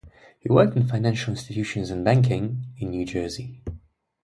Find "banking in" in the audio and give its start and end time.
2.03-2.89